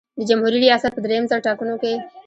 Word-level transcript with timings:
د 0.19 0.21
جمهوري 0.29 0.57
ریاست 0.65 0.91
په 0.93 0.99
دریم 1.05 1.23
ځل 1.29 1.39
ټاکنو 1.47 1.75
کې. 1.81 1.93